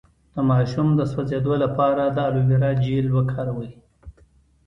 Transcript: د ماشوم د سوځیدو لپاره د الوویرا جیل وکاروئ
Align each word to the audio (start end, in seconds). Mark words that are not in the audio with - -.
د 0.33 0.35
ماشوم 0.49 0.87
د 0.95 1.01
سوځیدو 1.11 1.53
لپاره 1.63 2.03
د 2.07 2.17
الوویرا 2.27 2.71
جیل 2.83 3.07
وکاروئ 3.17 3.71